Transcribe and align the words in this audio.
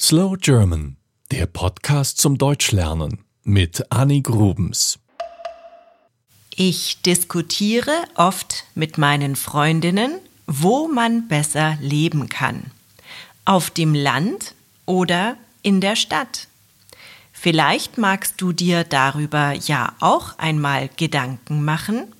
Slow 0.00 0.36
German, 0.36 0.96
der 1.30 1.46
Podcast 1.46 2.18
zum 2.18 2.36
Deutschlernen 2.36 3.20
mit 3.44 3.92
Annie 3.92 4.22
Grubens. 4.22 4.98
Ich 6.56 7.00
diskutiere 7.02 7.92
oft 8.16 8.64
mit 8.74 8.98
meinen 8.98 9.36
Freundinnen, 9.36 10.18
wo 10.48 10.88
man 10.88 11.28
besser 11.28 11.78
leben 11.80 12.28
kann. 12.28 12.72
Auf 13.44 13.70
dem 13.70 13.94
Land 13.94 14.56
oder 14.84 15.36
in 15.62 15.80
der 15.80 15.94
Stadt. 15.94 16.48
Vielleicht 17.32 17.96
magst 17.96 18.40
du 18.40 18.52
dir 18.52 18.82
darüber 18.82 19.52
ja 19.52 19.94
auch 20.00 20.36
einmal 20.38 20.90
Gedanken 20.96 21.64
machen. 21.64 22.12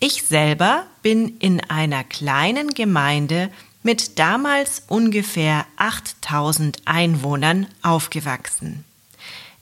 Ich 0.00 0.24
selber 0.24 0.84
bin 1.00 1.38
in 1.38 1.60
einer 1.70 2.02
kleinen 2.02 2.70
Gemeinde 2.74 3.50
mit 3.86 4.18
damals 4.18 4.82
ungefähr 4.88 5.64
8000 5.76 6.82
Einwohnern 6.86 7.68
aufgewachsen. 7.82 8.84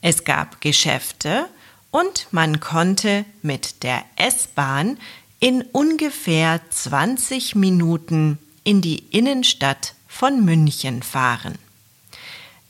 Es 0.00 0.22
gab 0.22 0.60
Geschäfte 0.60 1.46
und 1.90 2.28
man 2.30 2.60
konnte 2.60 3.24
mit 3.42 3.82
der 3.82 4.04
S-Bahn 4.14 4.96
in 5.40 5.62
ungefähr 5.62 6.60
20 6.70 7.56
Minuten 7.56 8.38
in 8.62 8.80
die 8.80 9.00
Innenstadt 9.10 9.96
von 10.06 10.44
München 10.44 11.02
fahren. 11.02 11.58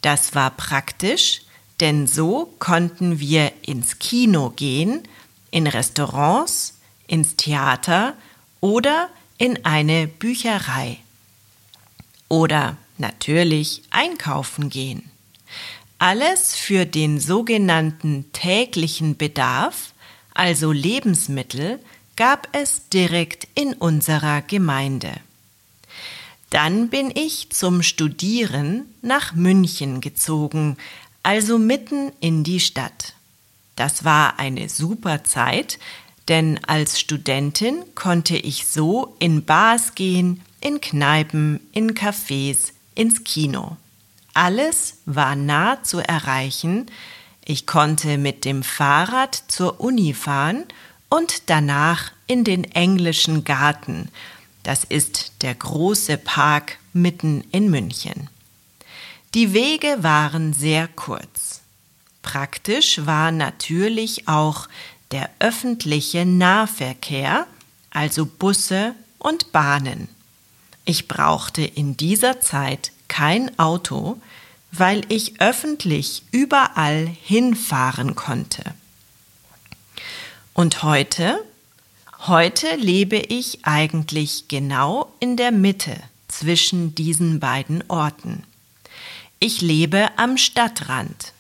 Das 0.01 0.35
war 0.35 0.53
praktisch, 0.53 1.43
denn 1.81 2.07
so 2.07 2.55
konnten 2.61 3.21
wir 3.21 3.53
ins 3.61 3.99
Kino 3.99 4.55
gehen, 4.57 5.03
in 5.51 5.67
Restaurants, 5.67 6.79
ins 7.07 7.37
Theater 7.37 8.15
oder 8.63 9.11
in 9.37 9.67
eine 9.67 10.07
Bücherei 10.07 10.99
oder 12.33 12.79
natürlich 12.97 13.83
einkaufen 13.91 14.71
gehen. 14.71 15.11
Alles 15.99 16.57
für 16.57 16.87
den 16.87 17.21
sogenannten 17.21 18.33
täglichen 18.33 19.19
Bedarf, 19.19 19.93
also 20.33 20.73
Lebensmittel, 20.73 21.79
gab 22.17 22.49
es 22.53 22.89
direkt 22.89 23.49
in 23.55 23.75
unserer 23.75 24.41
Gemeinde. 24.41 25.13
Dann 26.49 26.89
bin 26.89 27.13
ich 27.15 27.51
zum 27.51 27.83
Studieren 27.83 28.87
nach 29.03 29.35
München 29.35 30.01
gezogen, 30.01 30.79
also 31.23 31.59
mitten 31.59 32.13
in 32.21 32.45
die 32.45 32.61
Stadt. 32.61 33.13
Das 33.77 34.05
war 34.07 34.39
eine 34.39 34.71
super 34.71 35.23
Zeit, 35.23 35.79
denn 36.33 36.59
als 36.65 36.99
Studentin 36.99 37.85
konnte 37.95 38.39
ich 38.39 38.67
so 38.67 39.15
in 39.19 39.45
Bars 39.45 39.95
gehen, 39.95 40.41
in 40.63 40.81
Kneipen, 40.81 41.61
in 41.73 41.93
Cafés, 41.93 42.73
ins 42.95 43.23
Kino. 43.23 43.77
Alles 44.33 44.97
war 45.05 45.37
nah 45.37 45.83
zu 45.83 45.99
erreichen. 45.99 46.87
Ich 47.45 47.67
konnte 47.67 48.17
mit 48.17 48.47
dem 48.47 48.63
Fahrrad 48.63 49.45
zur 49.49 49.79
Uni 49.79 50.15
fahren 50.15 50.65
und 51.11 51.51
danach 51.51 52.13
in 52.27 52.45
den 52.45 52.65
englischen 52.65 53.45
Garten. 53.45 54.09
Das 54.63 54.85
ist 54.85 55.33
der 55.43 55.55
große 55.55 56.17
Park 56.17 56.79
mitten 56.95 57.45
in 57.53 57.69
München. 57.69 58.31
Die 59.35 59.53
Wege 59.53 59.99
waren 59.99 60.55
sehr 60.55 60.89
kurz. 60.89 61.61
Praktisch 62.23 63.05
war 63.05 63.33
natürlich 63.33 64.29
auch 64.29 64.69
der 65.13 65.31
öffentliche 65.39 66.25
Nahverkehr, 66.27 67.47
also 67.91 68.27
Busse 68.27 68.95
und 69.19 69.53
Bahnen. 69.53 70.09
Ich 70.85 71.07
brauchte 71.07 71.63
in 71.63 71.97
dieser 71.97 72.41
Zeit 72.41 72.91
kein 73.09 73.59
Auto, 73.59 74.21
weil 74.73 75.03
ich 75.09 75.41
öffentlich 75.41 76.23
überall 76.31 77.07
hinfahren 77.07 78.15
konnte. 78.15 78.63
Und 80.55 80.83
heute? 80.83 81.39
Heute 82.27 82.77
lebe 82.77 83.17
ich 83.17 83.61
eigentlich 83.65 84.49
genau 84.49 85.13
in 85.21 85.37
der 85.37 85.53
Mitte 85.53 85.97
zwischen 86.29 86.95
diesen 86.95 87.39
beiden 87.39 87.85
Orten. 87.89 88.45
Ich 89.39 89.61
lebe 89.61 90.09
am 90.17 90.39
Stadtrand. 90.39 91.33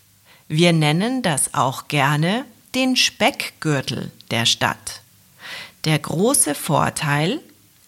Wir 0.48 0.72
nennen 0.72 1.22
das 1.22 1.54
auch 1.54 1.88
gerne 1.88 2.44
den 2.74 2.96
Speckgürtel 2.96 4.10
der 4.30 4.46
Stadt. 4.46 5.02
Der 5.84 5.98
große 5.98 6.54
Vorteil 6.54 7.40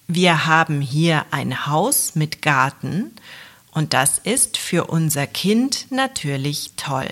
wir 0.07 0.47
haben 0.47 0.83
hier 0.83 1.25
ein 1.31 1.67
Haus 1.67 2.15
mit 2.15 2.43
Garten 2.43 3.13
und 3.73 3.95
das 3.95 4.19
ist 4.19 4.59
für 4.59 4.85
unser 4.85 5.27
Kind 5.27 5.87
natürlich 5.91 6.73
toll. 6.77 7.09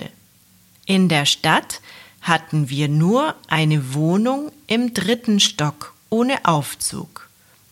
In 0.85 1.09
der 1.09 1.25
Stadt 1.25 1.81
hatten 2.21 2.69
wir 2.69 2.87
nur 2.87 3.35
eine 3.47 3.95
Wohnung 3.95 4.51
im 4.67 4.93
dritten 4.93 5.39
Stock 5.39 5.93
ohne 6.11 6.45
Aufzug. 6.45 7.29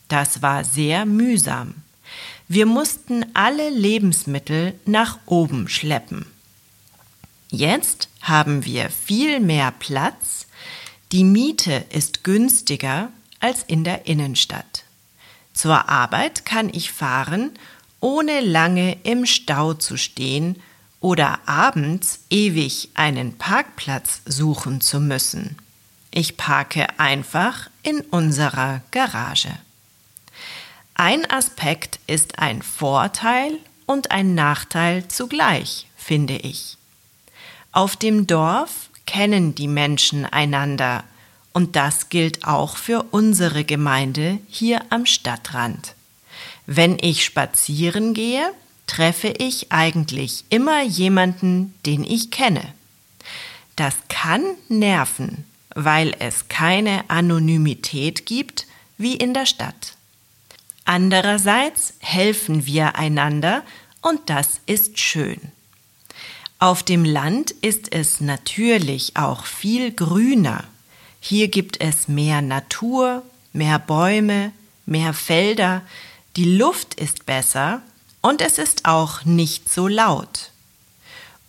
Das 0.07 0.41
war 0.41 0.63
sehr 0.63 1.05
mühsam. 1.05 1.75
Wir 2.47 2.65
mussten 2.65 3.23
alle 3.35 3.69
Lebensmittel 3.69 4.73
nach 4.85 5.19
oben 5.27 5.69
schleppen. 5.69 6.25
Jetzt 7.53 8.07
haben 8.21 8.63
wir 8.63 8.89
viel 8.89 9.41
mehr 9.41 9.73
Platz, 9.77 10.47
die 11.11 11.25
Miete 11.25 11.83
ist 11.89 12.23
günstiger 12.23 13.11
als 13.41 13.63
in 13.63 13.83
der 13.83 14.07
Innenstadt. 14.07 14.85
Zur 15.53 15.89
Arbeit 15.89 16.45
kann 16.45 16.69
ich 16.73 16.93
fahren, 16.93 17.51
ohne 17.99 18.39
lange 18.39 18.97
im 19.03 19.25
Stau 19.25 19.73
zu 19.73 19.97
stehen 19.97 20.61
oder 21.01 21.39
abends 21.45 22.21
ewig 22.29 22.89
einen 22.93 23.37
Parkplatz 23.37 24.21
suchen 24.25 24.79
zu 24.79 25.01
müssen. 25.01 25.57
Ich 26.09 26.37
parke 26.37 26.87
einfach 26.99 27.69
in 27.83 27.99
unserer 27.99 28.79
Garage. 28.91 29.51
Ein 30.93 31.29
Aspekt 31.29 31.99
ist 32.07 32.39
ein 32.39 32.61
Vorteil 32.61 33.59
und 33.87 34.11
ein 34.11 34.35
Nachteil 34.35 35.09
zugleich, 35.09 35.87
finde 35.97 36.37
ich. 36.37 36.77
Auf 37.73 37.95
dem 37.95 38.27
Dorf 38.27 38.89
kennen 39.05 39.55
die 39.55 39.69
Menschen 39.69 40.25
einander 40.25 41.05
und 41.53 41.77
das 41.77 42.09
gilt 42.09 42.45
auch 42.45 42.75
für 42.75 43.03
unsere 43.11 43.63
Gemeinde 43.63 44.39
hier 44.49 44.81
am 44.89 45.05
Stadtrand. 45.05 45.95
Wenn 46.65 46.97
ich 46.99 47.23
spazieren 47.23 48.13
gehe, 48.13 48.51
treffe 48.87 49.29
ich 49.29 49.71
eigentlich 49.71 50.43
immer 50.49 50.83
jemanden, 50.83 51.73
den 51.85 52.03
ich 52.03 52.29
kenne. 52.29 52.73
Das 53.77 53.95
kann 54.09 54.43
nerven, 54.67 55.45
weil 55.73 56.13
es 56.19 56.49
keine 56.49 57.09
Anonymität 57.09 58.25
gibt 58.25 58.67
wie 58.97 59.15
in 59.15 59.33
der 59.33 59.45
Stadt. 59.45 59.95
Andererseits 60.83 61.93
helfen 61.99 62.65
wir 62.65 62.95
einander 62.95 63.63
und 64.01 64.29
das 64.29 64.59
ist 64.65 64.99
schön. 64.99 65.39
Auf 66.61 66.83
dem 66.83 67.03
Land 67.03 67.51
ist 67.51 67.91
es 67.91 68.21
natürlich 68.21 69.17
auch 69.17 69.45
viel 69.45 69.91
grüner 69.91 70.63
hier 71.23 71.49
gibt 71.49 71.79
es 71.79 72.07
mehr 72.07 72.41
Natur, 72.41 73.23
mehr 73.53 73.77
Bäume, 73.77 74.51
mehr 74.87 75.13
Felder, 75.13 75.83
die 76.35 76.57
Luft 76.57 76.95
ist 76.95 77.27
besser 77.27 77.83
und 78.21 78.41
es 78.41 78.57
ist 78.57 78.85
auch 78.85 79.23
nicht 79.23 79.71
so 79.71 79.87
laut. 79.87 80.49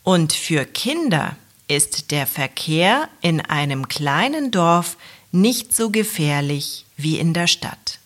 Und 0.02 0.34
für 0.34 0.66
Kinder 0.66 1.36
ist 1.68 2.10
der 2.10 2.26
Verkehr 2.26 3.08
in 3.22 3.40
einem 3.40 3.88
kleinen 3.88 4.50
Dorf 4.50 4.98
nicht 5.32 5.74
so 5.74 5.88
gefährlich 5.88 6.84
wie 6.98 7.18
in 7.18 7.32
der 7.32 7.46
Stadt. 7.46 7.98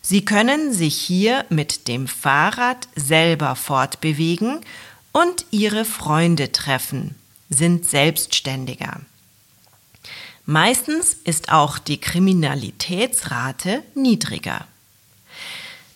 Sie 0.00 0.24
können 0.24 0.72
sich 0.72 0.96
hier 0.96 1.44
mit 1.50 1.86
dem 1.86 2.06
Fahrrad 2.08 2.88
selber 2.96 3.56
fortbewegen 3.56 4.60
und 5.20 5.46
ihre 5.50 5.84
Freunde 5.84 6.52
treffen, 6.52 7.16
sind 7.50 7.88
selbstständiger. 7.88 9.00
Meistens 10.46 11.16
ist 11.24 11.50
auch 11.50 11.78
die 11.78 11.98
Kriminalitätsrate 11.98 13.82
niedriger. 13.94 14.66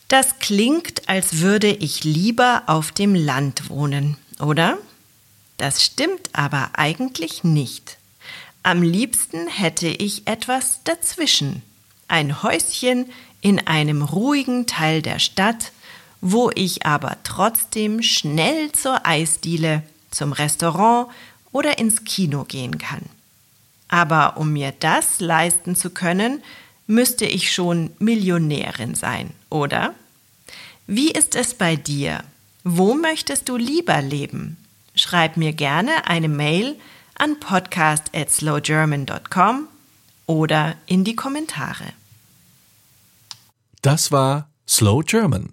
Das 0.09 0.39
klingt, 0.41 1.09
als 1.09 1.39
würde 1.39 1.71
ich 1.71 2.05
lieber 2.05 2.65
auf 2.67 2.93
dem 2.93 3.15
Land 3.15 3.71
wohnen, 3.71 4.17
oder? 4.41 4.77
Das 5.57 5.85
stimmt 5.85 6.31
aber 6.33 6.71
eigentlich 6.75 7.45
nicht. 7.45 7.99
Am 8.63 8.83
liebsten 8.83 9.47
hätte 9.47 9.89
ich 9.89 10.27
etwas 10.27 10.81
dazwischen. 10.85 11.63
Ein 12.09 12.43
Häuschen 12.43 13.11
in 13.41 13.67
einem 13.67 14.03
ruhigen 14.03 14.67
Teil 14.67 15.01
der 15.01 15.19
Stadt, 15.19 15.73
wo 16.23 16.51
ich 16.55 16.87
aber 16.87 17.19
trotzdem 17.25 18.01
schnell 18.01 18.73
zur 18.73 19.05
Eisdiele, 19.05 19.83
zum 20.11 20.33
Restaurant 20.33 21.09
oder 21.51 21.79
ins 21.79 22.05
Kino 22.05 22.45
gehen 22.45 22.79
kann. 22.79 23.03
Aber 23.89 24.39
um 24.39 24.53
mir 24.53 24.73
das 24.79 25.21
leisten 25.21 25.77
zu 25.77 25.91
können, 25.91 26.43
müsste 26.87 27.27
ich 27.27 27.53
schon 27.53 27.91
Millionärin 27.99 28.95
sein, 28.95 29.31
oder? 29.51 29.95
Wie 30.87 31.11
ist 31.11 31.35
es 31.35 31.55
bei 31.55 31.77
dir? 31.77 32.25
Wo 32.65 32.95
möchtest 32.95 33.49
du 33.49 33.57
lieber 33.57 34.01
leben? 34.01 34.57
Schreib 34.95 35.37
mir 35.37 35.53
gerne 35.53 36.07
eine 36.07 36.29
Mail 36.29 36.77
an 37.17 37.41
podcast 37.41 38.15
at 38.15 38.31
slowgerman.com 38.31 39.69
oder 40.27 40.77
in 40.87 41.05
die 41.05 41.17
Kommentare. 41.17 41.93
Das 43.81 44.13
war 44.13 44.49
Slow 44.69 45.03
German, 45.05 45.53